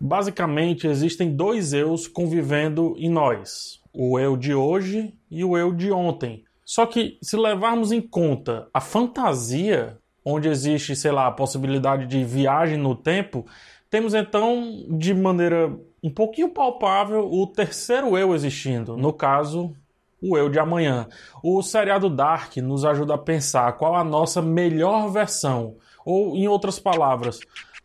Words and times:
Basicamente, 0.00 0.86
existem 0.86 1.34
dois 1.34 1.72
eus 1.72 2.08
convivendo 2.08 2.94
em 2.96 3.10
nós: 3.10 3.80
o 3.92 4.18
eu 4.18 4.36
de 4.36 4.54
hoje 4.54 5.14
e 5.30 5.44
o 5.44 5.58
eu 5.58 5.72
de 5.72 5.92
ontem. 5.92 6.44
Só 6.64 6.86
que, 6.86 7.18
se 7.20 7.36
levarmos 7.36 7.92
em 7.92 8.00
conta 8.00 8.68
a 8.72 8.80
fantasia, 8.80 9.98
onde 10.24 10.48
existe, 10.48 10.94
sei 10.94 11.10
lá, 11.10 11.26
a 11.26 11.32
possibilidade 11.32 12.06
de 12.06 12.24
viagem 12.24 12.78
no 12.78 12.94
tempo, 12.94 13.44
temos 13.90 14.14
então, 14.14 14.86
de 14.88 15.12
maneira 15.12 15.76
um 16.02 16.08
pouquinho 16.08 16.48
palpável, 16.48 17.28
o 17.30 17.46
terceiro 17.46 18.16
eu 18.16 18.34
existindo. 18.34 18.96
No 18.96 19.12
caso, 19.12 19.74
o 20.22 20.36
eu 20.36 20.48
de 20.48 20.58
amanhã. 20.58 21.08
O 21.42 21.62
seriado 21.62 22.08
Dark 22.08 22.56
nos 22.58 22.84
ajuda 22.84 23.14
a 23.14 23.18
pensar 23.18 23.72
qual 23.72 23.96
a 23.96 24.04
nossa 24.04 24.40
melhor 24.40 25.10
versão, 25.10 25.76
ou 26.04 26.36
em 26.36 26.46
outras 26.46 26.78
palavras, 26.78 27.40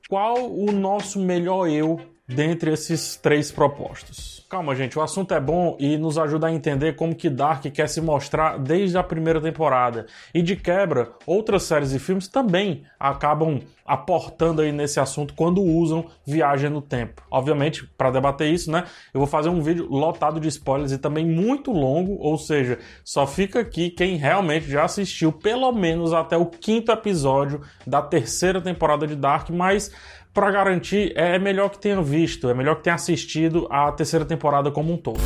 qual 0.07 0.51
o 0.51 0.71
nosso 0.71 1.19
melhor 1.19 1.67
eu 1.67 1.99
dentre 2.27 2.71
esses 2.71 3.15
três 3.15 3.51
propostos. 3.51 4.45
Calma, 4.49 4.75
gente, 4.75 4.97
o 4.97 5.01
assunto 5.01 5.33
é 5.33 5.39
bom 5.39 5.75
e 5.79 5.97
nos 5.97 6.17
ajuda 6.17 6.47
a 6.47 6.51
entender 6.51 6.95
como 6.95 7.15
que 7.15 7.29
Dark 7.29 7.63
quer 7.65 7.89
se 7.89 8.01
mostrar 8.01 8.57
desde 8.57 8.97
a 8.97 9.03
primeira 9.03 9.41
temporada. 9.41 10.05
E 10.33 10.41
de 10.41 10.55
quebra, 10.55 11.11
outras 11.25 11.63
séries 11.63 11.91
e 11.93 11.99
filmes 11.99 12.27
também 12.27 12.83
acabam 12.99 13.59
aportando 13.85 14.61
aí 14.61 14.71
nesse 14.71 14.99
assunto 14.99 15.33
quando 15.35 15.61
usam 15.61 16.05
viagem 16.25 16.69
no 16.69 16.81
tempo. 16.81 17.21
Obviamente, 17.29 17.85
para 17.97 18.09
debater 18.09 18.51
isso, 18.51 18.71
né, 18.71 18.85
eu 19.13 19.19
vou 19.19 19.27
fazer 19.27 19.49
um 19.49 19.61
vídeo 19.61 19.87
lotado 19.89 20.39
de 20.39 20.47
spoilers 20.47 20.91
e 20.91 20.97
também 20.97 21.25
muito 21.25 21.71
longo, 21.71 22.17
ou 22.19 22.37
seja, 22.37 22.79
só 23.03 23.27
fica 23.27 23.59
aqui 23.59 23.91
quem 23.91 24.15
realmente 24.15 24.67
já 24.67 24.83
assistiu 24.83 25.31
pelo 25.31 25.71
menos 25.71 26.13
até 26.13 26.35
o 26.35 26.47
quinto 26.47 26.91
episódio 26.91 27.61
da 27.85 28.01
terceira 28.01 28.59
temporada 28.59 29.05
de 29.05 29.15
Dark, 29.15 29.49
mas 29.51 29.91
para 30.33 30.51
garantir, 30.51 31.13
é 31.15 31.39
melhor 31.39 31.69
que 31.69 31.79
tenha 31.79 32.01
visto, 32.01 32.49
é 32.49 32.53
melhor 32.53 32.75
que 32.75 32.83
tenha 32.83 32.95
assistido 32.95 33.67
a 33.69 33.89
terceira 33.93 34.25
temporada 34.25 34.69
como 34.69 34.91
um 34.91 34.97
todo. 34.97 35.21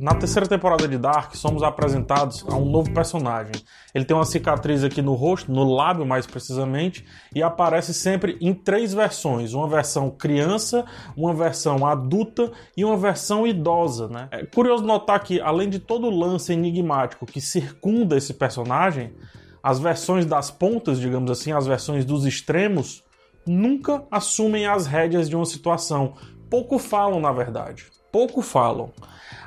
Na 0.00 0.14
terceira 0.14 0.46
temporada 0.46 0.86
de 0.86 0.96
Dark, 0.96 1.34
somos 1.34 1.60
apresentados 1.60 2.44
a 2.48 2.54
um 2.54 2.64
novo 2.64 2.94
personagem. 2.94 3.50
Ele 3.92 4.04
tem 4.04 4.16
uma 4.16 4.24
cicatriz 4.24 4.84
aqui 4.84 5.02
no 5.02 5.14
rosto, 5.14 5.50
no 5.50 5.64
lábio 5.64 6.06
mais 6.06 6.24
precisamente, 6.24 7.04
e 7.34 7.42
aparece 7.42 7.92
sempre 7.92 8.38
em 8.40 8.54
três 8.54 8.94
versões: 8.94 9.54
uma 9.54 9.66
versão 9.66 10.08
criança, 10.08 10.84
uma 11.16 11.34
versão 11.34 11.84
adulta 11.84 12.52
e 12.76 12.84
uma 12.84 12.96
versão 12.96 13.44
idosa. 13.44 14.06
Né? 14.06 14.28
É 14.30 14.46
curioso 14.46 14.84
notar 14.84 15.18
que, 15.20 15.40
além 15.40 15.68
de 15.68 15.80
todo 15.80 16.06
o 16.06 16.16
lance 16.16 16.52
enigmático 16.52 17.26
que 17.26 17.40
circunda 17.40 18.16
esse 18.16 18.34
personagem, 18.34 19.12
as 19.60 19.80
versões 19.80 20.24
das 20.24 20.48
pontas, 20.48 21.00
digamos 21.00 21.28
assim, 21.28 21.50
as 21.50 21.66
versões 21.66 22.04
dos 22.04 22.24
extremos, 22.24 23.02
nunca 23.44 24.04
assumem 24.12 24.64
as 24.64 24.86
rédeas 24.86 25.28
de 25.28 25.34
uma 25.34 25.44
situação. 25.44 26.14
Pouco 26.48 26.78
falam, 26.78 27.18
na 27.18 27.32
verdade. 27.32 27.97
Pouco 28.10 28.42
falam. 28.42 28.90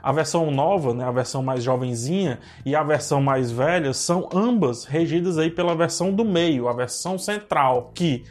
A 0.03 0.11
versão 0.11 0.49
nova, 0.49 0.93
né, 0.93 1.03
a 1.03 1.11
versão 1.11 1.43
mais 1.43 1.63
jovenzinha 1.63 2.39
e 2.65 2.75
a 2.75 2.83
versão 2.83 3.21
mais 3.21 3.51
velha 3.51 3.93
são 3.93 4.27
ambas 4.33 4.85
regidas 4.85 5.37
aí 5.37 5.49
pela 5.49 5.75
versão 5.75 6.11
do 6.11 6.25
meio, 6.25 6.67
a 6.67 6.73
versão 6.73 7.17
central, 7.19 7.91
que 7.93 8.23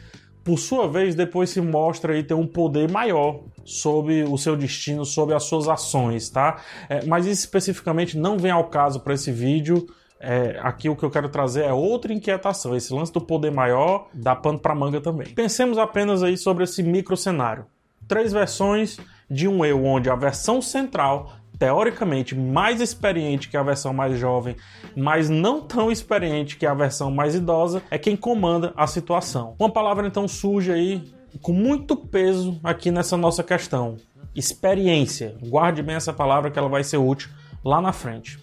por 0.43 0.57
sua 0.57 0.87
vez 0.87 1.15
depois 1.15 1.49
se 1.49 1.61
mostra 1.61 2.13
aí 2.13 2.23
ter 2.23 2.33
um 2.33 2.47
poder 2.47 2.89
maior 2.89 3.41
sobre 3.63 4.23
o 4.23 4.37
seu 4.37 4.55
destino, 4.55 5.05
sobre 5.05 5.35
as 5.35 5.43
suas 5.43 5.67
ações, 5.67 6.29
tá? 6.29 6.61
É, 6.89 7.05
mas 7.05 7.25
isso 7.25 7.41
especificamente 7.41 8.17
não 8.17 8.37
vem 8.37 8.51
ao 8.51 8.65
caso 8.65 8.99
para 8.99 9.13
esse 9.13 9.31
vídeo. 9.31 9.87
É, 10.19 10.59
aqui 10.61 10.89
o 10.89 10.95
que 10.95 11.03
eu 11.03 11.09
quero 11.09 11.29
trazer 11.29 11.63
é 11.63 11.73
outra 11.73 12.13
inquietação. 12.13 12.75
Esse 12.75 12.93
lance 12.93 13.13
do 13.13 13.21
poder 13.21 13.51
maior 13.51 14.07
dá 14.13 14.35
pano 14.35 14.59
para 14.59 14.75
manga 14.75 14.99
também. 14.99 15.27
Pensemos 15.33 15.77
apenas 15.77 16.21
aí 16.21 16.37
sobre 16.37 16.63
esse 16.63 16.83
micro 16.83 17.15
cenário. 17.15 17.65
Três 18.07 18.33
versões 18.33 18.99
de 19.31 19.47
um 19.47 19.63
eu, 19.63 19.85
onde 19.85 20.09
a 20.09 20.15
versão 20.15 20.61
central, 20.61 21.31
teoricamente 21.57 22.35
mais 22.35 22.81
experiente 22.81 23.47
que 23.47 23.55
a 23.55 23.63
versão 23.63 23.93
mais 23.93 24.19
jovem, 24.19 24.57
mas 24.93 25.29
não 25.29 25.61
tão 25.61 25.89
experiente 25.89 26.57
que 26.57 26.65
a 26.65 26.73
versão 26.73 27.09
mais 27.09 27.33
idosa, 27.33 27.81
é 27.89 27.97
quem 27.97 28.17
comanda 28.17 28.73
a 28.75 28.85
situação. 28.85 29.55
Uma 29.57 29.69
palavra 29.69 30.05
então 30.05 30.27
surge 30.27 30.69
aí 30.69 31.13
com 31.41 31.53
muito 31.53 31.95
peso 31.95 32.59
aqui 32.61 32.91
nessa 32.91 33.15
nossa 33.15 33.41
questão: 33.41 33.95
experiência. 34.35 35.37
Guarde 35.41 35.81
bem 35.81 35.95
essa 35.95 36.11
palavra 36.11 36.51
que 36.51 36.59
ela 36.59 36.67
vai 36.67 36.83
ser 36.83 36.97
útil 36.97 37.29
lá 37.63 37.79
na 37.79 37.93
frente. 37.93 38.37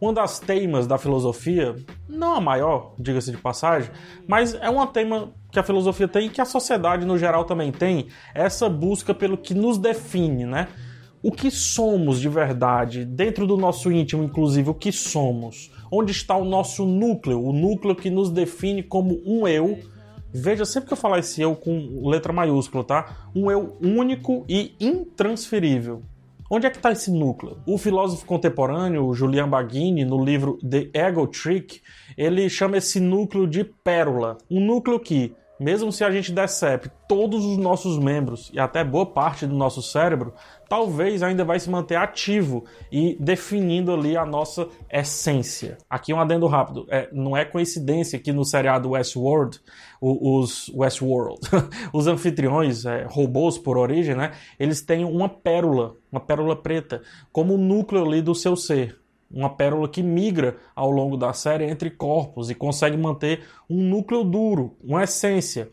Uma 0.00 0.12
das 0.12 0.38
temas 0.38 0.86
da 0.86 0.98
filosofia, 0.98 1.74
não 2.08 2.34
a 2.34 2.40
maior, 2.40 2.94
diga-se 2.98 3.30
de 3.30 3.38
passagem, 3.38 3.90
mas 4.26 4.54
é 4.54 4.68
uma 4.68 4.86
tema 4.86 5.30
que 5.56 5.60
a 5.60 5.62
filosofia 5.62 6.06
tem 6.06 6.26
e 6.26 6.28
que 6.28 6.40
a 6.42 6.44
sociedade 6.44 7.06
no 7.06 7.16
geral 7.16 7.46
também 7.46 7.72
tem, 7.72 8.08
essa 8.34 8.68
busca 8.68 9.14
pelo 9.14 9.38
que 9.38 9.54
nos 9.54 9.78
define, 9.78 10.44
né? 10.44 10.68
O 11.22 11.32
que 11.32 11.50
somos 11.50 12.20
de 12.20 12.28
verdade, 12.28 13.06
dentro 13.06 13.46
do 13.46 13.56
nosso 13.56 13.90
íntimo, 13.90 14.22
inclusive, 14.22 14.68
o 14.68 14.74
que 14.74 14.92
somos? 14.92 15.72
Onde 15.90 16.12
está 16.12 16.36
o 16.36 16.44
nosso 16.44 16.84
núcleo, 16.84 17.42
o 17.42 17.54
núcleo 17.54 17.96
que 17.96 18.10
nos 18.10 18.30
define 18.30 18.82
como 18.82 19.18
um 19.24 19.48
eu? 19.48 19.78
Veja, 20.30 20.66
sempre 20.66 20.88
que 20.88 20.92
eu 20.92 20.98
falar 20.98 21.20
esse 21.20 21.40
eu 21.40 21.56
com 21.56 22.06
letra 22.06 22.34
maiúscula, 22.34 22.84
tá? 22.84 23.30
Um 23.34 23.50
eu 23.50 23.78
único 23.80 24.44
e 24.46 24.74
intransferível. 24.78 26.02
Onde 26.48 26.66
é 26.66 26.70
que 26.70 26.76
está 26.76 26.92
esse 26.92 27.10
núcleo? 27.10 27.58
O 27.66 27.76
filósofo 27.76 28.24
contemporâneo 28.24 29.12
Julian 29.14 29.48
Baggini, 29.48 30.04
no 30.04 30.22
livro 30.24 30.58
The 30.58 30.90
Ego 30.92 31.26
Trick, 31.26 31.80
ele 32.16 32.48
chama 32.48 32.76
esse 32.76 33.00
núcleo 33.00 33.48
de 33.48 33.64
pérola. 33.64 34.38
Um 34.48 34.64
núcleo 34.64 35.00
que, 35.00 35.34
mesmo 35.58 35.90
se 35.90 36.04
a 36.04 36.10
gente 36.10 36.32
decepe 36.32 36.90
todos 37.08 37.44
os 37.44 37.56
nossos 37.56 37.98
membros 37.98 38.50
e 38.52 38.60
até 38.60 38.84
boa 38.84 39.06
parte 39.06 39.46
do 39.46 39.54
nosso 39.54 39.80
cérebro, 39.82 40.34
talvez 40.68 41.22
ainda 41.22 41.44
vai 41.44 41.58
se 41.58 41.70
manter 41.70 41.96
ativo 41.96 42.64
e 42.90 43.16
definindo 43.20 43.92
ali 43.92 44.16
a 44.16 44.24
nossa 44.24 44.68
essência. 44.90 45.78
Aqui 45.88 46.12
um 46.12 46.20
adendo 46.20 46.46
rápido, 46.46 46.86
é, 46.90 47.08
não 47.12 47.36
é 47.36 47.44
coincidência 47.44 48.18
que 48.18 48.32
no 48.32 48.44
seriado 48.44 48.90
Westworld, 48.90 49.60
os 50.00 50.68
Westworld, 50.74 51.40
os 51.92 52.06
anfitriões, 52.06 52.84
é, 52.84 53.06
robôs 53.08 53.56
por 53.56 53.78
origem, 53.78 54.14
né, 54.14 54.32
eles 54.58 54.82
têm 54.82 55.04
uma 55.04 55.28
pérola, 55.28 55.96
uma 56.10 56.20
pérola 56.20 56.56
preta, 56.56 57.02
como 57.32 57.54
o 57.54 57.58
núcleo 57.58 58.04
ali 58.04 58.20
do 58.20 58.34
seu 58.34 58.56
ser. 58.56 59.05
Uma 59.30 59.50
pérola 59.50 59.88
que 59.88 60.02
migra 60.02 60.56
ao 60.74 60.90
longo 60.90 61.16
da 61.16 61.32
série 61.32 61.64
entre 61.64 61.90
corpos 61.90 62.50
e 62.50 62.54
consegue 62.54 62.96
manter 62.96 63.44
um 63.68 63.82
núcleo 63.82 64.22
duro, 64.22 64.76
uma 64.82 65.02
essência, 65.04 65.70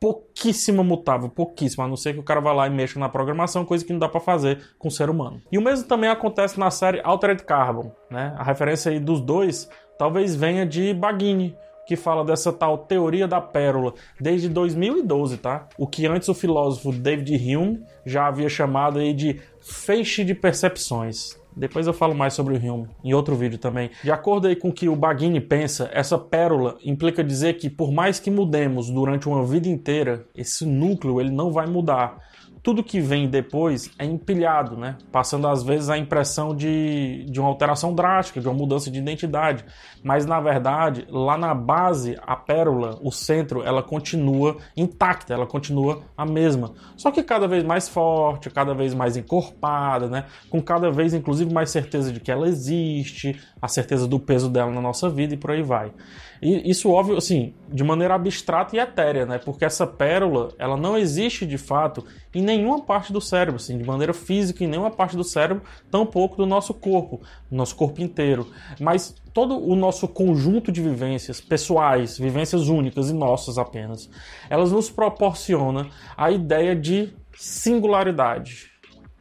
pouquíssima 0.00 0.82
mutável, 0.82 1.28
pouquíssima, 1.28 1.84
a 1.84 1.88
não 1.88 1.96
ser 1.96 2.14
que 2.14 2.20
o 2.20 2.22
cara 2.22 2.40
vá 2.40 2.52
lá 2.52 2.66
e 2.66 2.70
mexa 2.70 2.98
na 2.98 3.08
programação, 3.08 3.64
coisa 3.64 3.84
que 3.84 3.92
não 3.92 3.98
dá 3.98 4.08
para 4.08 4.20
fazer 4.20 4.60
com 4.78 4.88
o 4.88 4.90
ser 4.90 5.10
humano. 5.10 5.40
E 5.50 5.58
o 5.58 5.62
mesmo 5.62 5.86
também 5.86 6.08
acontece 6.08 6.58
na 6.58 6.70
série 6.70 7.00
Altered 7.02 7.42
Carbon, 7.44 7.90
né? 8.10 8.34
A 8.38 8.44
referência 8.44 8.92
aí 8.92 9.00
dos 9.00 9.20
dois 9.20 9.68
talvez 9.98 10.34
venha 10.34 10.66
de 10.66 10.92
Baggini, 10.92 11.56
que 11.86 11.96
fala 11.96 12.24
dessa 12.24 12.52
tal 12.52 12.78
teoria 12.78 13.28
da 13.28 13.40
pérola 13.40 13.94
desde 14.20 14.48
2012, 14.48 15.38
tá? 15.38 15.68
O 15.78 15.86
que 15.86 16.06
antes 16.06 16.28
o 16.28 16.34
filósofo 16.34 16.92
David 16.92 17.56
Hume 17.56 17.82
já 18.04 18.26
havia 18.26 18.48
chamado 18.48 18.98
aí 18.98 19.14
de 19.14 19.40
feixe 19.60 20.24
de 20.24 20.34
percepções. 20.34 21.38
Depois 21.56 21.86
eu 21.86 21.94
falo 21.94 22.14
mais 22.14 22.34
sobre 22.34 22.54
o 22.54 22.58
Hume 22.58 22.88
em 23.02 23.14
outro 23.14 23.34
vídeo 23.34 23.58
também. 23.58 23.90
De 24.04 24.10
acordo 24.10 24.54
com 24.56 24.68
o 24.68 24.72
que 24.72 24.88
o 24.88 24.94
Baggini 24.94 25.40
pensa, 25.40 25.88
essa 25.92 26.18
pérola 26.18 26.76
implica 26.84 27.24
dizer 27.24 27.54
que 27.54 27.70
por 27.70 27.90
mais 27.90 28.20
que 28.20 28.30
mudemos 28.30 28.90
durante 28.90 29.26
uma 29.26 29.44
vida 29.44 29.68
inteira, 29.68 30.26
esse 30.34 30.66
núcleo 30.66 31.20
ele 31.20 31.30
não 31.30 31.50
vai 31.50 31.66
mudar 31.66 32.18
tudo 32.66 32.82
que 32.82 33.00
vem 33.00 33.28
depois 33.28 33.92
é 33.96 34.04
empilhado, 34.04 34.76
né? 34.76 34.96
Passando 35.12 35.46
às 35.46 35.62
vezes 35.62 35.88
a 35.88 35.96
impressão 35.96 36.52
de, 36.52 37.24
de 37.30 37.38
uma 37.38 37.48
alteração 37.48 37.94
drástica, 37.94 38.40
de 38.40 38.48
uma 38.48 38.54
mudança 38.54 38.90
de 38.90 38.98
identidade. 38.98 39.64
Mas 40.02 40.26
na 40.26 40.40
verdade, 40.40 41.06
lá 41.08 41.38
na 41.38 41.54
base, 41.54 42.18
a 42.26 42.34
pérola, 42.34 42.98
o 43.00 43.12
centro, 43.12 43.62
ela 43.62 43.84
continua 43.84 44.56
intacta, 44.76 45.32
ela 45.32 45.46
continua 45.46 46.02
a 46.16 46.26
mesma. 46.26 46.72
Só 46.96 47.12
que 47.12 47.22
cada 47.22 47.46
vez 47.46 47.62
mais 47.62 47.88
forte, 47.88 48.50
cada 48.50 48.74
vez 48.74 48.92
mais 48.94 49.16
encorpada, 49.16 50.08
né? 50.08 50.24
Com 50.50 50.60
cada 50.60 50.90
vez, 50.90 51.14
inclusive, 51.14 51.54
mais 51.54 51.70
certeza 51.70 52.12
de 52.12 52.18
que 52.18 52.32
ela 52.32 52.48
existe, 52.48 53.40
a 53.62 53.68
certeza 53.68 54.08
do 54.08 54.18
peso 54.18 54.50
dela 54.50 54.72
na 54.72 54.80
nossa 54.80 55.08
vida 55.08 55.34
e 55.34 55.36
por 55.36 55.52
aí 55.52 55.62
vai. 55.62 55.92
E 56.40 56.70
isso, 56.70 56.90
óbvio, 56.90 57.16
assim, 57.16 57.54
de 57.72 57.82
maneira 57.82 58.14
abstrata 58.14 58.76
e 58.76 58.78
etérea, 58.78 59.26
né? 59.26 59.38
Porque 59.38 59.64
essa 59.64 59.86
pérola, 59.86 60.52
ela 60.58 60.76
não 60.76 60.96
existe 60.96 61.46
de 61.46 61.58
fato 61.58 62.04
em 62.34 62.42
nenhuma 62.42 62.82
parte 62.82 63.12
do 63.12 63.20
cérebro, 63.20 63.56
assim, 63.56 63.78
de 63.78 63.84
maneira 63.84 64.12
física, 64.12 64.62
em 64.62 64.66
nenhuma 64.66 64.90
parte 64.90 65.16
do 65.16 65.24
cérebro, 65.24 65.62
tampouco 65.90 66.36
do 66.36 66.46
nosso 66.46 66.74
corpo, 66.74 67.20
do 67.50 67.56
nosso 67.56 67.74
corpo 67.74 68.00
inteiro. 68.00 68.46
Mas 68.80 69.14
todo 69.32 69.58
o 69.58 69.74
nosso 69.74 70.06
conjunto 70.08 70.70
de 70.70 70.80
vivências 70.80 71.40
pessoais, 71.40 72.18
vivências 72.18 72.68
únicas 72.68 73.10
e 73.10 73.12
nossas 73.12 73.58
apenas, 73.58 74.08
elas 74.48 74.72
nos 74.72 74.90
proporcionam 74.90 75.88
a 76.16 76.30
ideia 76.30 76.74
de 76.74 77.12
singularidade. 77.34 78.70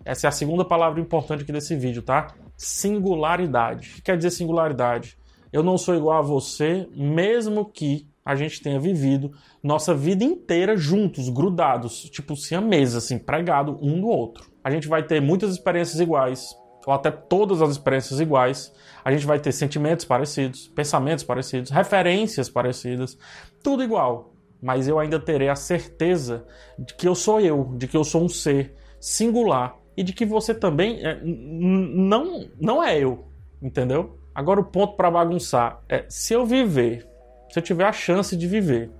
Essa 0.05 0.27
é 0.27 0.29
a 0.29 0.31
segunda 0.31 0.63
palavra 0.63 1.01
importante 1.01 1.41
aqui 1.43 1.51
desse 1.51 1.75
vídeo, 1.75 2.01
tá? 2.01 2.27
Singularidade. 2.55 3.89
O 3.89 3.93
que 3.95 4.01
quer 4.03 4.17
dizer 4.17 4.29
singularidade? 4.29 5.17
Eu 5.55 5.63
não 5.63 5.77
sou 5.77 5.95
igual 5.95 6.17
a 6.17 6.21
você, 6.21 6.85
mesmo 6.93 7.63
que 7.63 8.05
a 8.25 8.35
gente 8.35 8.61
tenha 8.61 8.77
vivido 8.77 9.31
nossa 9.63 9.95
vida 9.95 10.21
inteira 10.21 10.75
juntos, 10.75 11.29
grudados, 11.29 12.09
tipo 12.09 12.35
siameses, 12.35 12.95
assim, 12.95 13.17
pregado 13.17 13.79
um 13.81 13.95
no 13.95 14.07
outro. 14.07 14.51
A 14.61 14.69
gente 14.69 14.89
vai 14.89 15.01
ter 15.01 15.21
muitas 15.21 15.53
experiências 15.53 16.01
iguais, 16.01 16.53
ou 16.85 16.93
até 16.93 17.09
todas 17.09 17.61
as 17.61 17.69
experiências 17.69 18.19
iguais. 18.19 18.73
A 19.01 19.13
gente 19.13 19.25
vai 19.25 19.39
ter 19.39 19.53
sentimentos 19.53 20.03
parecidos, 20.03 20.67
pensamentos 20.67 21.23
parecidos, 21.23 21.71
referências 21.71 22.49
parecidas, 22.49 23.17
tudo 23.63 23.81
igual. 23.81 24.33
Mas 24.61 24.89
eu 24.89 24.99
ainda 24.99 25.21
terei 25.21 25.47
a 25.47 25.55
certeza 25.55 26.45
de 26.77 26.93
que 26.95 27.07
eu 27.07 27.15
sou 27.15 27.39
eu, 27.39 27.73
de 27.77 27.87
que 27.87 27.95
eu 27.95 28.03
sou 28.03 28.25
um 28.25 28.27
ser 28.27 28.75
singular 28.99 29.77
e 29.95 30.03
de 30.03 30.11
que 30.11 30.25
você 30.25 30.53
também 30.53 30.99
é, 31.01 31.17
não, 31.23 32.45
não 32.59 32.83
é 32.83 32.99
eu, 32.99 33.23
entendeu? 33.61 34.24
Agora 34.35 34.59
o 34.59 34.65
ponto 34.65 34.97
para 34.97 35.09
bagunçar 35.09 35.79
é 35.87 36.03
se 36.09 36.33
eu 36.33 36.45
viver, 36.45 37.07
se 37.49 37.57
eu 37.57 37.63
tiver 37.63 37.85
a 37.85 37.93
chance 37.93 38.35
de 38.35 38.45
viver 38.45 38.91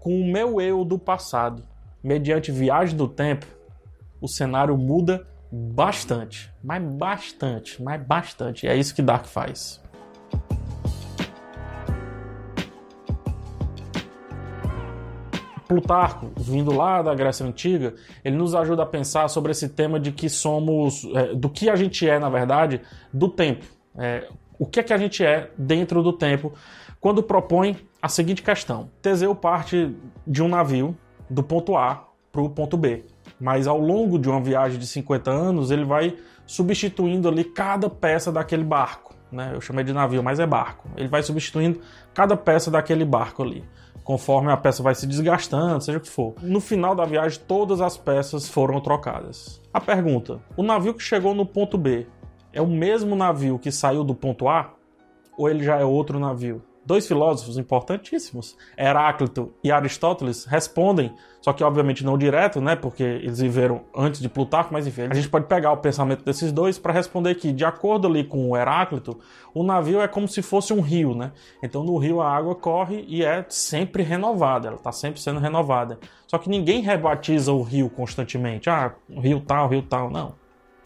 com 0.00 0.20
o 0.20 0.26
meu 0.26 0.60
eu 0.60 0.84
do 0.84 0.98
passado, 0.98 1.62
mediante 2.02 2.50
viagem 2.50 2.96
do 2.96 3.06
tempo, 3.06 3.46
o 4.20 4.26
cenário 4.26 4.76
muda 4.76 5.24
bastante, 5.52 6.52
mas 6.64 6.82
bastante, 6.82 7.80
mas 7.80 8.02
bastante. 8.04 8.66
É 8.66 8.74
isso 8.74 8.92
que 8.92 9.02
Dark 9.02 9.26
faz. 9.26 9.80
Plutarco, 15.68 16.32
vindo 16.36 16.72
lá 16.72 17.02
da 17.02 17.14
Grécia 17.14 17.46
Antiga, 17.46 17.94
ele 18.24 18.36
nos 18.36 18.52
ajuda 18.52 18.82
a 18.82 18.86
pensar 18.86 19.28
sobre 19.28 19.52
esse 19.52 19.68
tema 19.68 20.00
de 20.00 20.10
que 20.10 20.28
somos, 20.28 21.04
é, 21.14 21.34
do 21.36 21.48
que 21.48 21.70
a 21.70 21.76
gente 21.76 22.06
é, 22.06 22.18
na 22.18 22.28
verdade, 22.28 22.80
do 23.12 23.28
tempo. 23.28 23.64
É, 23.96 24.28
o 24.62 24.66
que 24.66 24.78
é 24.78 24.82
que 24.84 24.92
a 24.92 24.96
gente 24.96 25.24
é 25.24 25.50
dentro 25.58 26.04
do 26.04 26.12
tempo, 26.12 26.52
quando 27.00 27.20
propõe 27.20 27.76
a 28.00 28.08
seguinte 28.08 28.42
questão: 28.42 28.88
Teseu 29.02 29.34
parte 29.34 29.92
de 30.24 30.40
um 30.40 30.46
navio 30.46 30.96
do 31.28 31.42
ponto 31.42 31.76
A 31.76 32.06
para 32.30 32.40
o 32.40 32.48
ponto 32.48 32.76
B, 32.76 33.04
mas 33.40 33.66
ao 33.66 33.80
longo 33.80 34.20
de 34.20 34.28
uma 34.28 34.40
viagem 34.40 34.78
de 34.78 34.86
50 34.86 35.28
anos, 35.32 35.72
ele 35.72 35.84
vai 35.84 36.16
substituindo 36.46 37.28
ali 37.28 37.42
cada 37.42 37.90
peça 37.90 38.30
daquele 38.30 38.62
barco. 38.62 39.16
Né? 39.32 39.50
Eu 39.52 39.60
chamei 39.60 39.84
de 39.84 39.92
navio, 39.92 40.22
mas 40.22 40.38
é 40.38 40.46
barco. 40.46 40.88
Ele 40.96 41.08
vai 41.08 41.24
substituindo 41.24 41.80
cada 42.14 42.36
peça 42.36 42.70
daquele 42.70 43.04
barco 43.04 43.42
ali 43.42 43.64
conforme 44.04 44.50
a 44.50 44.56
peça 44.56 44.82
vai 44.82 44.96
se 44.96 45.06
desgastando, 45.06 45.80
seja 45.80 45.98
o 45.98 46.00
que 46.00 46.10
for. 46.10 46.34
No 46.42 46.60
final 46.60 46.92
da 46.92 47.04
viagem, 47.04 47.40
todas 47.46 47.80
as 47.80 47.96
peças 47.96 48.48
foram 48.48 48.80
trocadas. 48.80 49.60
A 49.72 49.80
pergunta: 49.80 50.40
o 50.56 50.62
navio 50.62 50.94
que 50.94 51.02
chegou 51.02 51.34
no 51.34 51.46
ponto 51.46 51.78
B 51.78 52.06
é 52.52 52.60
o 52.60 52.66
mesmo 52.66 53.16
navio 53.16 53.58
que 53.58 53.72
saiu 53.72 54.04
do 54.04 54.14
ponto 54.14 54.48
A? 54.48 54.74
Ou 55.36 55.48
ele 55.48 55.64
já 55.64 55.78
é 55.78 55.84
outro 55.84 56.18
navio? 56.18 56.62
Dois 56.84 57.06
filósofos 57.06 57.56
importantíssimos, 57.56 58.56
Heráclito 58.76 59.54
e 59.62 59.70
Aristóteles, 59.70 60.44
respondem, 60.44 61.14
só 61.40 61.52
que 61.52 61.62
obviamente 61.62 62.04
não 62.04 62.18
direto, 62.18 62.60
né, 62.60 62.74
porque 62.74 63.04
eles 63.04 63.38
viveram 63.38 63.82
antes 63.94 64.20
de 64.20 64.28
Plutarco, 64.28 64.72
mas 64.72 64.84
enfim, 64.84 65.02
a 65.02 65.14
gente 65.14 65.28
pode 65.28 65.46
pegar 65.46 65.70
o 65.70 65.76
pensamento 65.76 66.24
desses 66.24 66.50
dois 66.50 66.80
para 66.80 66.92
responder 66.92 67.36
que, 67.36 67.52
de 67.52 67.64
acordo 67.64 68.08
ali 68.08 68.24
com 68.24 68.50
o 68.50 68.56
Heráclito, 68.56 69.16
o 69.54 69.62
navio 69.62 70.00
é 70.00 70.08
como 70.08 70.26
se 70.26 70.42
fosse 70.42 70.72
um 70.72 70.80
rio, 70.80 71.14
né? 71.14 71.30
Então 71.62 71.84
no 71.84 71.96
rio 71.98 72.20
a 72.20 72.28
água 72.28 72.56
corre 72.56 73.04
e 73.06 73.24
é 73.24 73.46
sempre 73.48 74.02
renovada, 74.02 74.66
ela 74.66 74.76
está 74.76 74.90
sempre 74.90 75.20
sendo 75.20 75.38
renovada. 75.38 76.00
Só 76.26 76.36
que 76.36 76.50
ninguém 76.50 76.82
rebatiza 76.82 77.52
o 77.52 77.62
rio 77.62 77.88
constantemente, 77.88 78.68
ah, 78.68 78.92
rio 79.08 79.40
tal, 79.40 79.68
rio 79.68 79.82
tal, 79.82 80.10
não. 80.10 80.41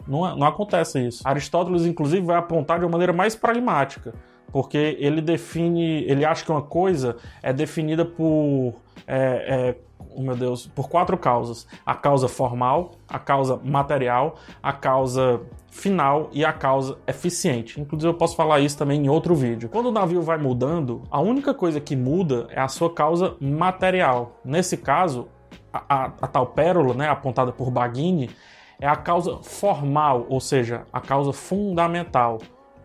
Não, 0.07 0.35
não 0.35 0.47
acontece 0.47 1.05
isso. 1.05 1.21
Aristóteles, 1.27 1.85
inclusive, 1.85 2.25
vai 2.25 2.37
apontar 2.37 2.79
de 2.79 2.85
uma 2.85 2.91
maneira 2.91 3.13
mais 3.13 3.35
pragmática 3.35 4.13
porque 4.51 4.97
ele 4.99 5.21
define, 5.21 6.03
ele 6.05 6.25
acha 6.25 6.43
que 6.43 6.51
uma 6.51 6.61
coisa 6.61 7.17
é 7.43 7.51
definida 7.51 8.05
por, 8.05 8.73
é, 9.05 9.15
é, 9.15 9.75
oh 10.15 10.21
meu 10.21 10.35
Deus, 10.35 10.67
por 10.67 10.89
quatro 10.89 11.17
causas: 11.17 11.67
a 11.85 11.93
causa 11.93 12.27
formal, 12.27 12.91
a 13.07 13.19
causa 13.19 13.59
material, 13.63 14.35
a 14.61 14.73
causa 14.73 15.41
final 15.69 16.29
e 16.31 16.43
a 16.43 16.53
causa 16.53 16.97
eficiente. 17.05 17.79
Inclusive 17.79 18.09
eu 18.09 18.17
posso 18.17 18.35
falar 18.35 18.59
isso 18.59 18.77
também 18.77 19.05
em 19.05 19.09
outro 19.09 19.35
vídeo. 19.35 19.69
Quando 19.69 19.87
o 19.87 19.91
navio 19.91 20.21
vai 20.21 20.37
mudando, 20.37 21.03
a 21.11 21.19
única 21.19 21.53
coisa 21.53 21.79
que 21.79 21.95
muda 21.95 22.47
é 22.49 22.59
a 22.59 22.67
sua 22.67 22.91
causa 22.91 23.35
material. 23.39 24.39
Nesse 24.43 24.77
caso, 24.77 25.27
a, 25.71 25.83
a, 25.87 26.05
a 26.21 26.27
tal 26.27 26.47
pérola, 26.47 26.93
né, 26.93 27.07
apontada 27.07 27.51
por 27.51 27.69
Baghini, 27.69 28.29
é 28.79 28.87
a 28.87 28.95
causa 28.95 29.37
formal, 29.41 30.25
ou 30.29 30.39
seja, 30.39 30.85
a 30.93 31.01
causa 31.01 31.33
fundamental. 31.33 32.39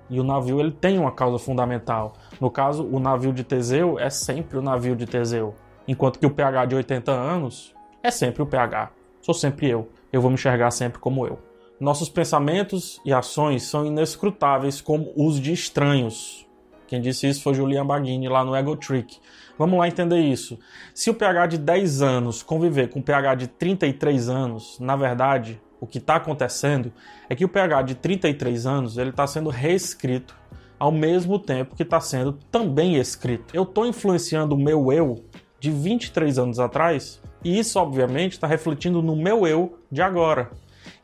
E 0.08 0.20
o 0.20 0.24
navio 0.24 0.60
ele 0.60 0.72
tem 0.72 0.98
uma 0.98 1.12
causa 1.12 1.38
fundamental. 1.38 2.14
No 2.40 2.50
caso, 2.50 2.86
o 2.86 2.98
navio 2.98 3.32
de 3.32 3.44
Teseu 3.44 3.98
é 3.98 4.10
sempre 4.10 4.58
o 4.58 4.62
navio 4.62 4.96
de 4.96 5.06
Teseu. 5.06 5.54
Enquanto 5.86 6.18
que 6.18 6.26
o 6.26 6.30
PH 6.30 6.66
de 6.66 6.74
80 6.76 7.12
anos 7.12 7.74
é 8.02 8.10
sempre 8.10 8.42
o 8.42 8.46
PH. 8.46 8.90
Sou 9.20 9.34
sempre 9.34 9.68
eu. 9.68 9.88
Eu 10.12 10.20
vou 10.20 10.30
me 10.30 10.34
enxergar 10.34 10.70
sempre 10.70 10.98
como 10.98 11.26
eu. 11.26 11.38
Nossos 11.80 12.08
pensamentos 12.08 13.00
e 13.04 13.12
ações 13.12 13.64
são 13.64 13.86
inescrutáveis 13.86 14.80
como 14.80 15.12
os 15.16 15.40
de 15.40 15.52
estranhos. 15.52 16.46
Quem 16.86 17.00
disse 17.00 17.26
isso 17.26 17.42
foi 17.42 17.54
Julian 17.54 17.86
Baghini 17.86 18.28
lá 18.28 18.44
no 18.44 18.54
Ego 18.54 18.76
Trick. 18.76 19.18
Vamos 19.58 19.78
lá 19.78 19.88
entender 19.88 20.20
isso. 20.20 20.58
Se 20.94 21.08
o 21.08 21.14
PH 21.14 21.46
de 21.46 21.58
10 21.58 22.02
anos 22.02 22.42
conviver 22.42 22.90
com 22.90 23.00
o 23.00 23.02
PH 23.02 23.34
de 23.34 23.46
33 23.46 24.28
anos, 24.28 24.78
na 24.78 24.94
verdade, 24.94 25.60
o 25.82 25.87
que 25.87 25.99
está 25.99 26.14
acontecendo 26.14 26.93
é 27.29 27.34
que 27.34 27.44
o 27.44 27.49
pH 27.49 27.82
de 27.82 27.94
33 27.96 28.67
anos 28.67 28.99
ele 28.99 29.11
está 29.11 29.26
sendo 29.26 29.50
reescrito 29.50 30.32
ao 30.79 30.93
mesmo 30.93 31.40
tempo 31.40 31.75
que 31.75 31.82
está 31.82 32.00
sendo 32.00 32.34
também 32.52 32.94
escrito. 32.99 33.52
Eu 33.52 33.64
estou 33.64 33.84
influenciando 33.84 34.55
o 34.55 34.58
meu 34.58 34.93
eu 34.93 35.25
de 35.58 35.73
23 35.73 36.38
anos 36.38 36.61
atrás 36.61 37.20
e 37.44 37.58
isso 37.58 37.81
obviamente 37.81 38.34
está 38.34 38.46
refletindo 38.46 39.02
no 39.02 39.17
meu 39.17 39.44
eu 39.44 39.76
de 39.90 40.00
agora. 40.00 40.52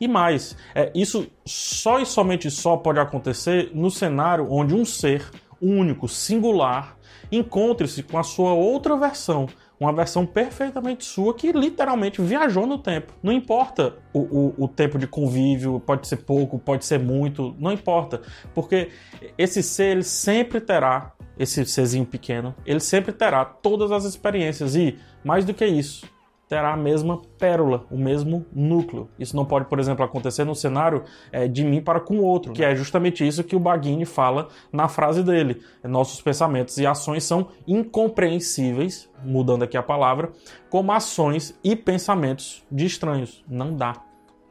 E 0.00 0.06
mais, 0.06 0.56
é, 0.72 0.92
isso 0.94 1.26
só 1.44 1.98
e 1.98 2.06
somente 2.06 2.48
só 2.48 2.76
pode 2.76 3.00
acontecer 3.00 3.72
no 3.74 3.90
cenário 3.90 4.46
onde 4.48 4.76
um 4.76 4.84
ser 4.84 5.28
único, 5.60 6.06
singular, 6.06 6.96
encontre-se 7.32 8.04
com 8.04 8.16
a 8.16 8.22
sua 8.22 8.52
outra 8.52 8.96
versão, 8.96 9.48
uma 9.80 9.92
versão 9.92 10.26
perfeitamente 10.26 11.04
sua 11.04 11.34
que 11.34 11.52
literalmente 11.52 12.20
viajou 12.20 12.66
no 12.66 12.78
tempo. 12.78 13.12
Não 13.22 13.32
importa 13.32 13.96
o, 14.12 14.20
o, 14.20 14.64
o, 14.64 14.68
tempo 14.68 14.98
de 14.98 15.06
convívio, 15.06 15.80
pode 15.80 16.08
ser 16.08 16.18
pouco, 16.18 16.58
pode 16.58 16.84
ser 16.84 16.98
muito, 16.98 17.54
não 17.58 17.72
importa. 17.72 18.20
Porque 18.54 18.90
esse 19.36 19.62
ser 19.62 19.92
ele 19.92 20.02
sempre 20.02 20.60
terá, 20.60 21.12
esse 21.38 21.64
serzinho 21.64 22.04
pequeno, 22.04 22.54
ele 22.66 22.80
sempre 22.80 23.12
terá 23.12 23.44
todas 23.44 23.92
as 23.92 24.04
experiências 24.04 24.74
e, 24.74 24.98
mais 25.24 25.44
do 25.44 25.54
que 25.54 25.64
isso, 25.64 26.06
terá 26.48 26.72
a 26.72 26.76
mesma 26.76 27.20
pérola, 27.38 27.84
o 27.90 27.98
mesmo 27.98 28.46
núcleo. 28.52 29.08
Isso 29.18 29.36
não 29.36 29.44
pode, 29.44 29.66
por 29.66 29.78
exemplo, 29.78 30.04
acontecer 30.04 30.44
no 30.44 30.54
cenário 30.54 31.04
é, 31.30 31.46
de 31.46 31.62
mim 31.62 31.82
para 31.82 32.00
com 32.00 32.18
outro, 32.20 32.52
que 32.54 32.64
é 32.64 32.74
justamente 32.74 33.26
isso 33.26 33.44
que 33.44 33.54
o 33.54 33.60
Baghini 33.60 34.06
fala 34.06 34.48
na 34.72 34.88
frase 34.88 35.22
dele. 35.22 35.60
Nossos 35.84 36.22
pensamentos 36.22 36.78
e 36.78 36.86
ações 36.86 37.24
são 37.24 37.48
incompreensíveis, 37.66 39.10
mudando 39.22 39.62
aqui 39.62 39.76
a 39.76 39.82
palavra, 39.82 40.32
como 40.70 40.90
ações 40.90 41.58
e 41.62 41.76
pensamentos 41.76 42.64
de 42.72 42.86
estranhos. 42.86 43.44
Não 43.46 43.76
dá. 43.76 44.02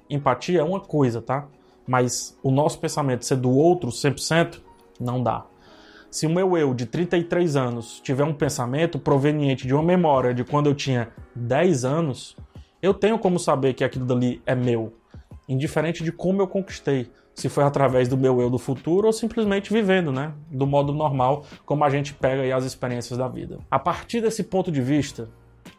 Empatia 0.09 0.61
é 0.61 0.63
uma 0.63 0.79
coisa, 0.79 1.21
tá? 1.21 1.47
Mas 1.87 2.37
o 2.43 2.51
nosso 2.51 2.79
pensamento 2.79 3.25
ser 3.25 3.37
do 3.37 3.49
outro 3.49 3.89
100%, 3.89 4.61
não 4.99 5.23
dá. 5.23 5.45
Se 6.09 6.25
o 6.25 6.29
meu 6.29 6.57
eu 6.57 6.73
de 6.73 6.85
33 6.85 7.55
anos 7.57 7.99
tiver 7.99 8.23
um 8.23 8.33
pensamento 8.33 8.97
proveniente 8.97 9.67
de 9.67 9.73
uma 9.73 9.83
memória 9.83 10.33
de 10.33 10.43
quando 10.43 10.67
eu 10.67 10.75
tinha 10.75 11.09
10 11.35 11.83
anos, 11.83 12.35
eu 12.81 12.93
tenho 12.93 13.19
como 13.19 13.37
saber 13.37 13.73
que 13.73 13.83
aquilo 13.83 14.05
dali 14.05 14.41
é 14.45 14.55
meu, 14.55 14.93
indiferente 15.49 16.03
de 16.03 16.11
como 16.11 16.41
eu 16.41 16.47
conquistei. 16.47 17.11
Se 17.35 17.49
foi 17.49 17.63
através 17.63 18.07
do 18.07 18.17
meu 18.17 18.41
eu 18.41 18.49
do 18.49 18.57
futuro 18.57 19.05
ou 19.05 19.13
simplesmente 19.13 19.71
vivendo, 19.71 20.11
né? 20.11 20.33
Do 20.49 20.65
modo 20.65 20.91
normal, 20.91 21.45
como 21.65 21.83
a 21.83 21.89
gente 21.89 22.13
pega 22.13 22.41
aí 22.41 22.51
as 22.51 22.63
experiências 22.63 23.19
da 23.19 23.27
vida. 23.27 23.59
A 23.69 23.77
partir 23.77 24.21
desse 24.21 24.43
ponto 24.43 24.71
de 24.71 24.81
vista, 24.81 25.29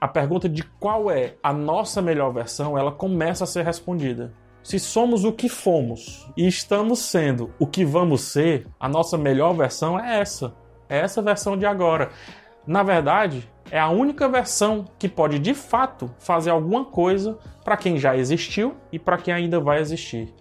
a 0.00 0.06
pergunta 0.06 0.48
de 0.48 0.62
qual 0.62 1.10
é 1.10 1.34
a 1.42 1.52
nossa 1.52 2.00
melhor 2.00 2.32
versão, 2.32 2.78
ela 2.78 2.92
começa 2.92 3.42
a 3.42 3.46
ser 3.46 3.64
respondida. 3.64 4.32
Se 4.68 4.78
somos 4.78 5.24
o 5.24 5.32
que 5.32 5.48
fomos 5.48 6.28
e 6.36 6.46
estamos 6.46 6.98
sendo 6.98 7.50
o 7.58 7.66
que 7.66 7.86
vamos 7.86 8.20
ser, 8.20 8.66
a 8.78 8.86
nossa 8.86 9.16
melhor 9.16 9.54
versão 9.54 9.98
é 9.98 10.20
essa. 10.20 10.54
É 10.90 10.98
essa 10.98 11.22
versão 11.22 11.56
de 11.56 11.64
agora. 11.64 12.10
Na 12.66 12.82
verdade, 12.82 13.50
é 13.70 13.80
a 13.80 13.88
única 13.88 14.28
versão 14.28 14.84
que 14.98 15.08
pode 15.08 15.38
de 15.38 15.54
fato 15.54 16.14
fazer 16.18 16.50
alguma 16.50 16.84
coisa 16.84 17.38
para 17.64 17.78
quem 17.78 17.96
já 17.96 18.14
existiu 18.14 18.76
e 18.92 18.98
para 18.98 19.16
quem 19.16 19.32
ainda 19.32 19.58
vai 19.58 19.80
existir. 19.80 20.34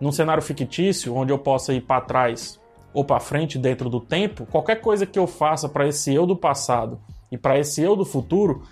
Num 0.00 0.10
cenário 0.10 0.42
fictício, 0.42 1.14
onde 1.14 1.32
eu 1.32 1.38
possa 1.38 1.72
ir 1.72 1.82
para 1.82 2.00
trás 2.00 2.60
ou 2.92 3.04
para 3.04 3.20
frente 3.20 3.60
dentro 3.60 3.88
do 3.88 4.00
tempo, 4.00 4.44
qualquer 4.46 4.80
coisa 4.80 5.06
que 5.06 5.20
eu 5.20 5.28
faça 5.28 5.68
para 5.68 5.86
esse 5.86 6.12
eu 6.12 6.26
do 6.26 6.34
passado 6.34 7.00
e 7.30 7.38
para 7.38 7.56
esse 7.56 7.80
eu 7.80 7.94
do 7.94 8.04
futuro 8.04 8.64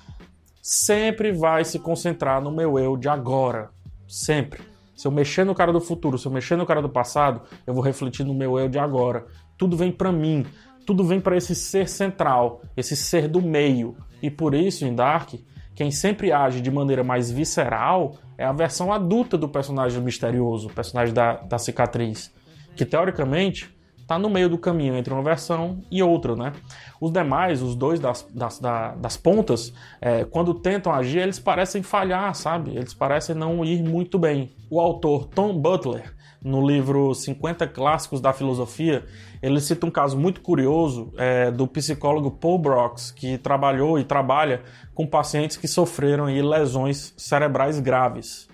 sempre 0.61 1.31
vai 1.31 1.65
se 1.65 1.79
concentrar 1.79 2.43
no 2.43 2.51
meu 2.51 2.77
eu 2.77 2.97
de 2.97 3.09
agora. 3.09 3.71
Sempre. 4.09 4.75
Se 4.97 5.07
eu 5.07 5.13
mexer 5.13 5.45
no 5.45 5.55
cara 5.55 5.73
do 5.73 5.81
futuro, 5.81 6.17
se 6.17 6.27
eu 6.27 6.33
mexer 6.33 6.57
no 6.57 6.65
cara 6.65 6.81
do 6.81 6.89
passado, 6.89 7.43
eu 7.67 7.75
vou 7.75 7.85
refletir 7.85 8.25
no 8.25 8.35
meu 8.35 8.59
eu 8.59 8.69
de 8.69 8.79
agora. 8.79 9.27
Tudo 9.57 9.77
vem 9.77 9.93
para 9.93 10.11
mim. 10.11 10.45
tudo 10.87 11.03
vem 11.03 11.21
para 11.21 11.37
esse 11.37 11.53
ser 11.53 11.89
central, 11.89 12.63
esse 12.77 12.95
ser 12.97 13.27
do 13.29 13.43
meio. 13.43 13.97
E 14.23 14.31
por 14.31 14.55
isso, 14.55 14.87
em 14.87 14.95
Dark, 14.95 15.35
quem 15.75 15.91
sempre 15.91 16.33
age 16.33 16.61
de 16.61 16.71
maneira 16.71 17.03
mais 17.05 17.31
visceral 17.31 18.15
é 18.39 18.45
a 18.45 18.53
versão 18.53 18.93
adulta 18.93 19.37
do 19.37 19.49
personagem 19.49 20.01
misterioso, 20.01 20.69
o 20.69 20.73
personagem 20.73 21.13
da, 21.13 21.35
da 21.39 21.59
cicatriz, 21.59 22.33
que 22.75 22.87
teoricamente 22.87 23.76
está 24.07 24.21
no 24.21 24.31
meio 24.31 24.49
do 24.49 24.57
caminho 24.57 24.97
entre 24.97 25.13
uma 25.13 25.23
versão 25.23 25.83
e 25.91 26.01
outra, 26.01 26.37
né? 26.37 26.53
Os 27.01 27.11
demais, 27.11 27.61
os 27.61 27.75
dois 27.75 27.99
das, 27.99 28.25
das, 28.33 28.61
das 28.61 29.17
pontas, 29.17 29.75
é, 30.01 30.25
quando 30.25 30.55
tentam 30.55 30.93
agir, 30.93 31.19
eles 31.19 31.41
parecem 31.41 31.83
falhar, 31.83 32.33
sabe? 32.37 32.71
Eles 32.71 32.95
parecem 32.95 33.35
não 33.35 33.65
ir 33.65 33.83
muito 33.83 34.17
bem. 34.17 34.53
O 34.71 34.81
autor 34.81 35.27
Tom 35.27 35.59
Butler, 35.59 36.15
no 36.41 36.65
livro 36.65 37.13
50 37.13 37.67
Clássicos 37.67 38.21
da 38.21 38.33
Filosofia, 38.33 39.05
ele 39.43 39.61
cita 39.61 39.85
um 39.85 39.91
caso 39.91 40.17
muito 40.17 40.41
curioso 40.41 41.13
é, 41.19 41.51
do 41.51 41.67
psicólogo 41.67 42.31
Paul 42.31 42.61
Brox, 42.61 43.11
que 43.11 43.37
trabalhou 43.39 43.99
e 43.99 44.05
trabalha 44.05 44.63
com 44.95 45.05
pacientes 45.05 45.57
que 45.57 45.67
sofreram 45.67 46.27
aí, 46.27 46.41
lesões 46.41 47.13
cerebrais 47.17 47.81
graves. 47.81 48.49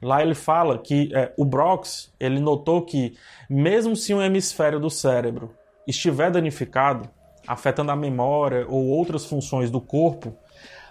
Lá 0.00 0.22
ele 0.22 0.34
fala 0.34 0.78
que 0.78 1.10
é, 1.14 1.32
o 1.36 1.44
Brox 1.44 2.12
ele 2.20 2.38
notou 2.38 2.82
que 2.82 3.14
mesmo 3.48 3.96
se 3.96 4.14
um 4.14 4.22
hemisfério 4.22 4.78
do 4.78 4.88
cérebro 4.88 5.54
estiver 5.86 6.30
danificado, 6.30 7.08
afetando 7.46 7.90
a 7.90 7.96
memória 7.96 8.66
ou 8.68 8.86
outras 8.86 9.24
funções 9.24 9.70
do 9.70 9.80
corpo, 9.80 10.36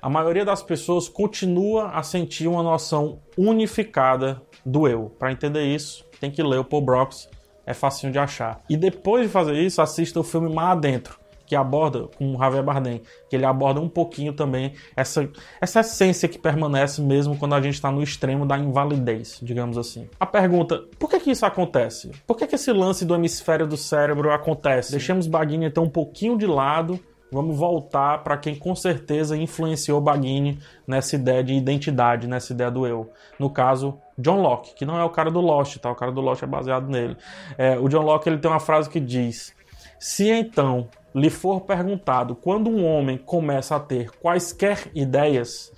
a 0.01 0.09
maioria 0.09 0.45
das 0.45 0.61
pessoas 0.61 1.07
continua 1.07 1.89
a 1.89 2.03
sentir 2.03 2.47
uma 2.47 2.63
noção 2.63 3.19
unificada 3.37 4.41
do 4.65 4.87
eu. 4.87 5.09
Para 5.17 5.31
entender 5.31 5.63
isso, 5.63 6.05
tem 6.19 6.29
que 6.29 6.43
ler 6.43 6.59
o 6.59 6.65
Paul 6.65 6.81
Brox, 6.81 7.29
é 7.65 7.73
facinho 7.73 8.11
de 8.11 8.19
achar. 8.19 8.61
E 8.69 8.77
depois 8.77 9.23
de 9.23 9.29
fazer 9.29 9.55
isso, 9.55 9.81
assista 9.81 10.19
o 10.19 10.23
filme 10.23 10.53
Mar 10.53 10.71
Adentro, 10.71 11.19
que 11.47 11.55
aborda 11.55 12.09
com 12.17 12.35
o 12.35 12.37
Javier 12.37 12.63
Bardem, 12.63 13.01
que 13.29 13.35
ele 13.35 13.45
aborda 13.45 13.79
um 13.79 13.87
pouquinho 13.87 14.33
também 14.33 14.73
essa, 14.95 15.27
essa 15.61 15.79
essência 15.79 16.27
que 16.27 16.37
permanece 16.37 17.01
mesmo 17.01 17.37
quando 17.37 17.55
a 17.55 17.61
gente 17.61 17.75
está 17.75 17.89
no 17.89 18.03
extremo 18.03 18.45
da 18.45 18.57
invalidez, 18.57 19.39
digamos 19.41 19.77
assim. 19.77 20.09
A 20.19 20.25
pergunta, 20.25 20.83
por 20.99 21.09
que 21.09 21.21
que 21.21 21.31
isso 21.31 21.45
acontece? 21.45 22.11
Por 22.27 22.35
que 22.35 22.45
que 22.45 22.55
esse 22.55 22.71
lance 22.71 23.05
do 23.05 23.15
hemisfério 23.15 23.65
do 23.65 23.77
cérebro 23.77 24.31
acontece? 24.31 24.91
Deixemos 24.91 25.25
Baghini 25.25 25.65
então 25.65 25.85
um 25.85 25.89
pouquinho 25.89 26.37
de 26.37 26.45
lado, 26.45 26.99
vamos 27.31 27.57
voltar 27.57 28.23
para 28.23 28.37
quem 28.37 28.53
com 28.55 28.75
certeza 28.75 29.37
influenciou 29.37 30.01
Baghini 30.01 30.59
nessa 30.85 31.15
ideia 31.15 31.41
de 31.43 31.53
identidade, 31.53 32.27
nessa 32.27 32.51
ideia 32.51 32.69
do 32.69 32.85
eu. 32.85 33.09
No 33.39 33.49
caso, 33.49 33.97
John 34.17 34.41
Locke, 34.41 34.75
que 34.75 34.85
não 34.85 34.99
é 34.99 35.03
o 35.03 35.09
cara 35.09 35.31
do 35.31 35.39
Lost, 35.39 35.77
tá? 35.77 35.89
O 35.89 35.95
cara 35.95 36.11
do 36.11 36.19
Lost 36.19 36.43
é 36.43 36.47
baseado 36.47 36.89
nele. 36.89 37.15
É, 37.57 37.77
o 37.77 37.87
John 37.87 38.01
Locke 38.01 38.27
ele 38.27 38.37
tem 38.37 38.51
uma 38.51 38.59
frase 38.59 38.89
que 38.89 38.99
diz: 38.99 39.55
se 39.99 40.29
então 40.29 40.89
lhe 41.17 41.29
for 41.31 41.61
perguntado 41.61 42.35
quando 42.35 42.69
um 42.69 42.85
homem 42.85 43.17
começa 43.17 43.75
a 43.75 43.79
ter 43.79 44.11
quaisquer 44.11 44.91
ideias, 44.93 45.73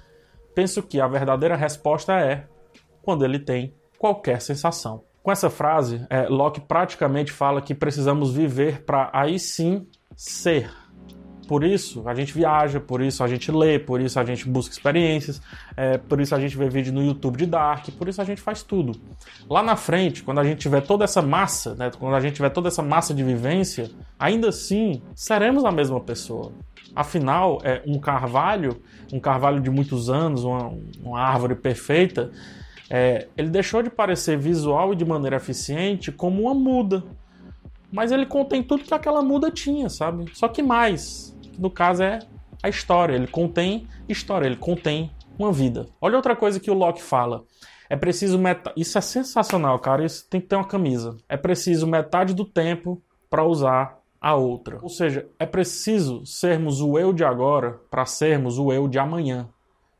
penso 0.53 0.83
que 0.83 0.99
a 0.99 1.07
verdadeira 1.07 1.55
resposta 1.55 2.19
é 2.19 2.45
quando 3.01 3.23
ele 3.23 3.39
tem 3.39 3.73
qualquer 3.97 4.41
sensação. 4.41 5.03
Com 5.23 5.31
essa 5.31 5.49
frase, 5.49 6.05
é, 6.09 6.27
Locke 6.27 6.59
praticamente 6.59 7.31
fala 7.31 7.61
que 7.61 7.73
precisamos 7.73 8.33
viver 8.33 8.83
para 8.83 9.09
aí 9.13 9.39
sim 9.39 9.87
ser. 10.15 10.69
Por 11.49 11.63
isso 11.63 12.07
a 12.07 12.13
gente 12.13 12.31
viaja, 12.31 12.79
por 12.79 13.01
isso 13.01 13.23
a 13.23 13.27
gente 13.27 13.51
lê, 13.51 13.79
por 13.79 13.99
isso 13.99 14.19
a 14.19 14.23
gente 14.23 14.47
busca 14.47 14.71
experiências, 14.71 15.41
é, 15.75 15.97
por 15.97 16.21
isso 16.21 16.35
a 16.35 16.39
gente 16.39 16.55
vê 16.55 16.69
vídeo 16.69 16.93
no 16.93 17.03
YouTube 17.03 17.37
de 17.37 17.47
Dark, 17.47 17.87
por 17.97 18.07
isso 18.07 18.21
a 18.21 18.23
gente 18.23 18.39
faz 18.39 18.61
tudo. 18.61 18.91
Lá 19.49 19.63
na 19.63 19.75
frente, 19.75 20.21
quando 20.21 20.37
a 20.37 20.43
gente 20.43 20.59
tiver 20.59 20.81
toda 20.81 21.05
essa 21.05 21.23
massa, 21.23 21.73
né, 21.73 21.89
quando 21.97 22.13
a 22.13 22.19
gente 22.19 22.35
tiver 22.35 22.51
toda 22.51 22.67
essa 22.67 22.83
massa 22.83 23.15
de 23.15 23.23
vivência, 23.23 23.89
ainda 24.19 24.49
assim 24.49 25.01
seremos 25.15 25.65
a 25.65 25.71
mesma 25.71 25.99
pessoa. 25.99 26.51
Afinal, 26.95 27.57
é 27.63 27.81
um 27.87 27.99
carvalho, 27.99 28.79
um 29.11 29.19
carvalho 29.19 29.59
de 29.59 29.71
muitos 29.71 30.07
anos, 30.07 30.43
uma, 30.43 30.71
uma 31.03 31.19
árvore 31.19 31.55
perfeita, 31.55 32.29
é, 32.91 33.27
ele 33.35 33.49
deixou 33.49 33.81
de 33.81 33.89
parecer 33.89 34.37
visual 34.37 34.93
e 34.93 34.95
de 34.95 35.03
maneira 35.03 35.37
eficiente 35.37 36.11
como 36.11 36.43
uma 36.43 36.53
muda. 36.53 37.03
Mas 37.91 38.11
ele 38.11 38.27
contém 38.27 38.61
tudo 38.61 38.83
que 38.83 38.93
aquela 38.93 39.23
muda 39.23 39.49
tinha, 39.49 39.89
sabe? 39.89 40.25
Só 40.35 40.47
que 40.47 40.61
mais 40.61 41.38
no 41.59 41.69
caso 41.69 42.03
é 42.03 42.19
a 42.63 42.69
história. 42.69 43.15
Ele 43.15 43.27
contém 43.27 43.87
história, 44.07 44.45
ele 44.45 44.55
contém 44.55 45.11
uma 45.37 45.51
vida. 45.51 45.87
Olha 46.01 46.15
outra 46.15 46.35
coisa 46.35 46.59
que 46.59 46.71
o 46.71 46.73
Locke 46.73 47.01
fala. 47.01 47.43
É 47.89 47.95
preciso 47.95 48.37
metade. 48.37 48.79
Isso 48.79 48.97
é 48.97 49.01
sensacional, 49.01 49.79
cara. 49.79 50.05
Isso 50.05 50.27
tem 50.29 50.39
que 50.39 50.47
ter 50.47 50.55
uma 50.55 50.67
camisa. 50.67 51.17
É 51.27 51.35
preciso 51.35 51.87
metade 51.87 52.33
do 52.33 52.45
tempo 52.45 53.01
para 53.29 53.43
usar 53.43 53.99
a 54.21 54.35
outra. 54.35 54.79
Ou 54.81 54.89
seja, 54.89 55.27
é 55.39 55.45
preciso 55.45 56.25
sermos 56.25 56.81
o 56.81 56.99
eu 56.99 57.13
de 57.13 57.23
agora 57.23 57.79
para 57.89 58.05
sermos 58.05 58.59
o 58.59 58.71
eu 58.71 58.87
de 58.87 58.99
amanhã. 58.99 59.47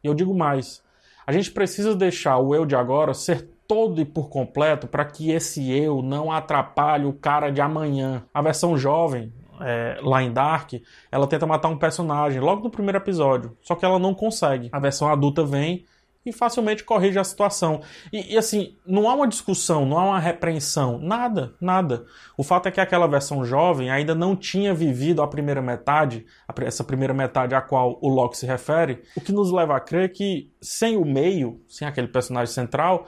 E 0.03 0.07
eu 0.07 0.13
digo 0.13 0.35
mais: 0.35 0.83
a 1.25 1.31
gente 1.31 1.51
precisa 1.51 1.95
deixar 1.95 2.37
o 2.37 2.53
eu 2.53 2.65
de 2.65 2.75
agora 2.75 3.13
ser 3.13 3.49
todo 3.67 4.01
e 4.01 4.05
por 4.05 4.29
completo 4.29 4.87
para 4.87 5.05
que 5.05 5.31
esse 5.31 5.71
eu 5.71 6.01
não 6.01 6.31
atrapalhe 6.31 7.05
o 7.05 7.13
cara 7.13 7.51
de 7.51 7.61
amanhã. 7.61 8.23
A 8.33 8.41
versão 8.41 8.77
jovem 8.77 9.31
é, 9.61 9.99
em 10.21 10.31
Dark, 10.31 10.73
ela 11.11 11.27
tenta 11.27 11.45
matar 11.45 11.69
um 11.69 11.77
personagem 11.77 12.39
logo 12.39 12.63
no 12.63 12.69
primeiro 12.69 12.97
episódio, 12.97 13.57
só 13.61 13.75
que 13.75 13.85
ela 13.85 13.99
não 13.99 14.13
consegue. 14.13 14.69
A 14.71 14.79
versão 14.79 15.09
adulta 15.09 15.43
vem 15.43 15.85
e 16.25 16.33
facilmente 16.33 16.83
corrige 16.83 17.17
a 17.17 17.23
situação. 17.23 17.81
E, 18.11 18.33
e, 18.33 18.37
assim, 18.37 18.75
não 18.85 19.09
há 19.09 19.15
uma 19.15 19.27
discussão, 19.27 19.85
não 19.85 19.97
há 19.97 20.05
uma 20.05 20.19
repreensão, 20.19 20.99
nada, 20.99 21.53
nada. 21.59 22.05
O 22.37 22.43
fato 22.43 22.67
é 22.67 22.71
que 22.71 22.81
aquela 22.81 23.07
versão 23.07 23.43
jovem 23.43 23.89
ainda 23.89 24.13
não 24.13 24.35
tinha 24.35 24.73
vivido 24.73 25.21
a 25.21 25.27
primeira 25.27 25.61
metade, 25.61 26.25
essa 26.61 26.83
primeira 26.83 27.13
metade 27.13 27.55
a 27.55 27.61
qual 27.61 27.97
o 28.01 28.09
Locke 28.09 28.37
se 28.37 28.45
refere, 28.45 29.01
o 29.15 29.21
que 29.21 29.31
nos 29.31 29.51
leva 29.51 29.75
a 29.75 29.79
crer 29.79 30.11
que 30.11 30.51
sem 30.61 30.97
o 30.97 31.05
meio, 31.05 31.61
sem 31.67 31.87
aquele 31.87 32.07
personagem 32.07 32.53
central, 32.53 33.05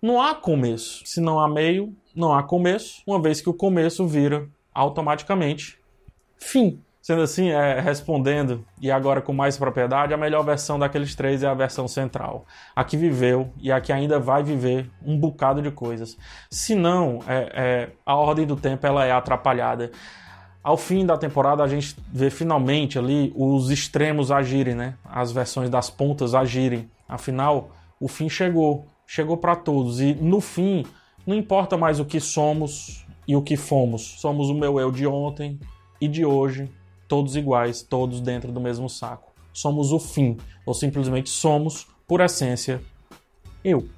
não 0.00 0.20
há 0.20 0.34
começo. 0.34 1.02
Se 1.04 1.20
não 1.20 1.38
há 1.38 1.48
meio, 1.48 1.94
não 2.14 2.32
há 2.32 2.42
começo, 2.42 3.02
uma 3.06 3.20
vez 3.20 3.40
que 3.40 3.48
o 3.48 3.54
começo 3.54 4.06
vira 4.06 4.48
automaticamente 4.74 5.81
Fim. 6.42 6.80
Sendo 7.00 7.22
assim, 7.22 7.48
é, 7.48 7.80
respondendo, 7.80 8.64
e 8.80 8.88
agora 8.88 9.20
com 9.20 9.32
mais 9.32 9.56
propriedade, 9.56 10.14
a 10.14 10.16
melhor 10.16 10.44
versão 10.44 10.78
daqueles 10.78 11.16
três 11.16 11.42
é 11.42 11.48
a 11.48 11.54
versão 11.54 11.88
central. 11.88 12.46
A 12.76 12.84
que 12.84 12.96
viveu 12.96 13.50
e 13.60 13.72
a 13.72 13.80
que 13.80 13.92
ainda 13.92 14.20
vai 14.20 14.44
viver 14.44 14.88
um 15.04 15.18
bocado 15.18 15.60
de 15.60 15.70
coisas. 15.72 16.16
Se 16.48 16.76
não, 16.76 17.18
é, 17.26 17.52
é, 17.54 17.90
a 18.06 18.14
ordem 18.14 18.46
do 18.46 18.54
tempo 18.54 18.86
ela 18.86 19.04
é 19.04 19.10
atrapalhada. 19.10 19.90
Ao 20.62 20.76
fim 20.76 21.04
da 21.04 21.18
temporada, 21.18 21.64
a 21.64 21.66
gente 21.66 21.96
vê 22.12 22.30
finalmente 22.30 23.00
ali 23.00 23.32
os 23.34 23.70
extremos 23.70 24.30
agirem, 24.30 24.76
né? 24.76 24.94
As 25.04 25.32
versões 25.32 25.68
das 25.68 25.90
pontas 25.90 26.36
agirem. 26.36 26.88
Afinal, 27.08 27.70
o 27.98 28.06
fim 28.06 28.28
chegou. 28.28 28.86
Chegou 29.04 29.36
para 29.36 29.56
todos. 29.56 30.00
E 30.00 30.14
no 30.14 30.40
fim, 30.40 30.86
não 31.26 31.34
importa 31.34 31.76
mais 31.76 31.98
o 31.98 32.04
que 32.04 32.20
somos 32.20 33.04
e 33.26 33.34
o 33.34 33.42
que 33.42 33.56
fomos. 33.56 34.20
Somos 34.20 34.48
o 34.48 34.54
meu 34.54 34.78
eu 34.78 34.92
de 34.92 35.04
ontem, 35.04 35.58
e 36.02 36.08
de 36.08 36.24
hoje, 36.24 36.68
todos 37.06 37.36
iguais, 37.36 37.80
todos 37.80 38.20
dentro 38.20 38.50
do 38.50 38.60
mesmo 38.60 38.90
saco. 38.90 39.32
Somos 39.52 39.92
o 39.92 40.00
fim, 40.00 40.36
ou 40.66 40.74
simplesmente 40.74 41.30
somos, 41.30 41.86
por 42.08 42.20
essência, 42.20 42.82
eu. 43.64 43.88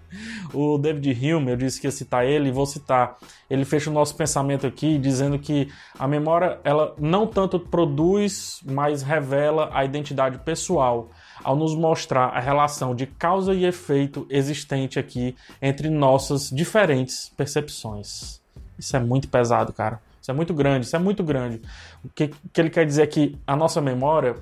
O 0.53 0.77
David 0.77 1.11
Hume, 1.13 1.53
eu 1.53 1.57
disse 1.57 1.81
que 1.81 1.87
ia 1.87 1.91
citar 1.91 2.27
ele, 2.27 2.53
vou 2.53 2.67
citar. 2.67 3.17
Ele 3.49 3.65
fecha 3.65 3.89
o 3.89 3.93
nosso 3.93 4.15
pensamento 4.15 4.67
aqui 4.67 4.99
dizendo 4.99 5.39
que 5.39 5.73
a 5.99 6.07
memória 6.07 6.61
ela 6.63 6.95
não 6.99 7.27
tanto 7.27 7.59
produz, 7.59 8.61
mas 8.63 9.01
revela 9.01 9.71
a 9.73 9.83
identidade 9.83 10.39
pessoal, 10.41 11.09
ao 11.43 11.57
nos 11.57 11.75
mostrar 11.75 12.27
a 12.27 12.39
relação 12.39 12.95
de 12.95 13.07
causa 13.07 13.55
e 13.55 13.65
efeito 13.65 14.27
existente 14.29 14.99
aqui 14.99 15.35
entre 15.63 15.89
nossas 15.89 16.51
diferentes 16.51 17.33
percepções. 17.35 18.43
Isso 18.79 18.95
é 18.95 19.01
muito 19.01 19.27
pesado, 19.27 19.73
cara. 19.73 20.03
Isso 20.25 20.31
é 20.31 20.35
muito 20.35 20.54
grande, 20.54 20.87
isso 20.87 20.97
é 20.97 20.99
muito 20.99 21.23
grande. 21.23 21.61
O 22.02 22.09
que, 22.09 22.28
que 22.50 22.59
ele 22.59 22.71
quer 22.71 22.87
dizer 22.87 23.02
é 23.02 23.07
que 23.07 23.38
a 23.47 23.54
nossa 23.54 23.78
memória, 23.78 24.35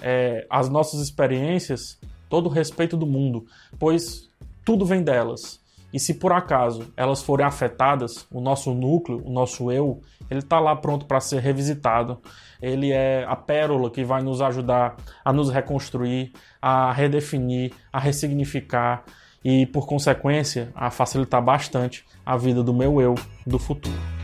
é, 0.00 0.46
as 0.48 0.68
nossas 0.68 1.00
experiências, 1.00 1.98
todo 2.28 2.46
o 2.46 2.48
respeito 2.48 2.96
do 2.96 3.04
mundo, 3.04 3.44
pois 3.80 4.30
tudo 4.64 4.86
vem 4.86 5.02
delas. 5.02 5.60
E 5.92 5.98
se 5.98 6.14
por 6.14 6.30
acaso 6.30 6.92
elas 6.96 7.20
forem 7.20 7.44
afetadas, 7.44 8.28
o 8.30 8.40
nosso 8.40 8.72
núcleo, 8.72 9.20
o 9.26 9.32
nosso 9.32 9.72
eu, 9.72 10.00
ele 10.30 10.38
está 10.38 10.60
lá 10.60 10.76
pronto 10.76 11.04
para 11.04 11.18
ser 11.18 11.40
revisitado. 11.40 12.22
Ele 12.62 12.92
é 12.92 13.24
a 13.26 13.34
pérola 13.34 13.90
que 13.90 14.04
vai 14.04 14.22
nos 14.22 14.40
ajudar 14.40 14.98
a 15.24 15.32
nos 15.32 15.50
reconstruir, 15.50 16.30
a 16.62 16.92
redefinir, 16.92 17.72
a 17.92 17.98
ressignificar 17.98 19.02
e, 19.44 19.66
por 19.66 19.84
consequência, 19.84 20.70
a 20.76 20.92
facilitar 20.92 21.42
bastante 21.42 22.04
a 22.24 22.36
vida 22.36 22.62
do 22.62 22.72
meu 22.72 23.00
eu 23.00 23.16
do 23.44 23.58
futuro. 23.58 24.17